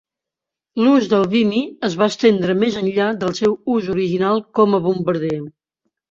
L'ús 0.83 1.09
del 1.09 1.25
Vimy 1.33 1.59
es 1.87 1.97
va 1.99 2.07
estendre 2.11 2.55
més 2.61 2.77
enllà 2.81 3.09
del 3.23 3.35
seu 3.41 3.53
ús 3.75 3.91
original 3.97 4.41
com 4.61 4.73
a 4.75 4.81
bombarder. 4.87 5.37